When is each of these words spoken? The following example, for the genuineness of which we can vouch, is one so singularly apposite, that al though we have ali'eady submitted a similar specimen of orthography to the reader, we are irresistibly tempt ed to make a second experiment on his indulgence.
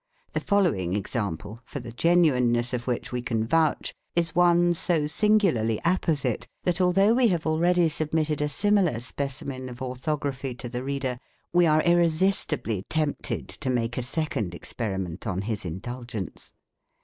The 0.33 0.39
following 0.39 0.95
example, 0.95 1.61
for 1.63 1.79
the 1.79 1.91
genuineness 1.91 2.73
of 2.73 2.87
which 2.87 3.11
we 3.11 3.21
can 3.21 3.45
vouch, 3.45 3.93
is 4.15 4.33
one 4.33 4.73
so 4.73 5.05
singularly 5.05 5.79
apposite, 5.85 6.47
that 6.63 6.81
al 6.81 6.91
though 6.91 7.13
we 7.13 7.27
have 7.27 7.43
ali'eady 7.43 7.87
submitted 7.91 8.41
a 8.41 8.49
similar 8.49 8.99
specimen 8.99 9.69
of 9.69 9.79
orthography 9.79 10.55
to 10.55 10.67
the 10.67 10.81
reader, 10.83 11.19
we 11.53 11.67
are 11.67 11.83
irresistibly 11.83 12.83
tempt 12.89 13.29
ed 13.31 13.47
to 13.47 13.69
make 13.69 13.95
a 13.95 14.01
second 14.01 14.55
experiment 14.55 15.27
on 15.27 15.41
his 15.43 15.65
indulgence. 15.65 16.51